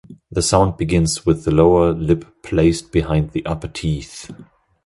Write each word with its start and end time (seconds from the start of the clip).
The 0.31 0.41
sound 0.41 0.77
begins 0.77 1.27
with 1.27 1.45
the 1.45 1.51
lower 1.51 1.91
lip 1.93 2.41
placed 2.41 2.91
behind 2.91 3.33
the 3.33 3.45
upper 3.45 3.67
teeth. 3.67 4.31